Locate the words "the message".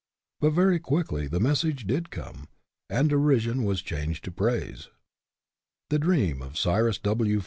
1.27-1.85